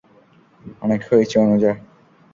[0.81, 1.71] অনেক হয়েছে, অনুযা।